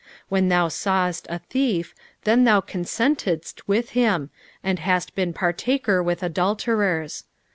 18 0.21 0.21
When 0.29 0.49
thou 0.49 0.67
sawest 0.67 1.27
a 1.29 1.37
thief, 1.37 1.93
then 2.23 2.43
thou 2.43 2.59
consentedst 2.59 3.61
with 3.67 3.91
him, 3.91 4.31
and 4.63 4.79
hast 4.79 5.13
been 5.13 5.31
partaker 5.31 6.01
with 6.01 6.23
adulterers. 6.23 7.25